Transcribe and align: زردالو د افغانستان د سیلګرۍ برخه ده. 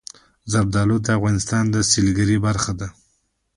زردالو 0.51 0.97
د 1.01 1.07
افغانستان 1.17 1.63
د 1.69 1.75
سیلګرۍ 1.91 2.37
برخه 2.45 2.71
ده. 2.79 2.87